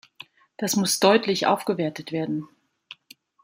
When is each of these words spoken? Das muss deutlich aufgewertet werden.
Das 0.57 0.75
muss 0.77 0.99
deutlich 0.99 1.45
aufgewertet 1.45 2.11
werden. 2.11 2.47